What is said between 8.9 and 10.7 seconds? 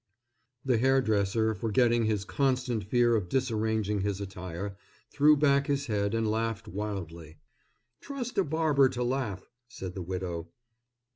laugh," said the widow.